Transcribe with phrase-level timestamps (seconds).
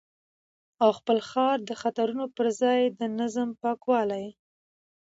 [0.83, 4.27] او خپل ښار د خطرونو پر ځای د نظم، پاکوالي